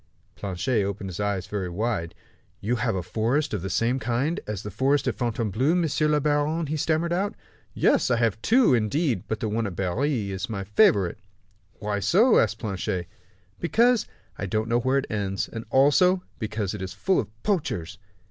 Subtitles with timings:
[0.35, 2.15] Planchet opened his eyes very wide.
[2.65, 6.19] "Have you a forest of the same kind as the forest at Fontainebleau, monsieur le
[6.19, 7.35] baron?" he stammered out.
[7.75, 11.19] "Yes; I have two, indeed, but the one at Berry is my favorite."
[11.73, 13.05] "Why so?" asked Planchet.
[13.59, 14.07] "Because
[14.39, 17.99] I don't know where it ends; and, also, because it is full of poachers."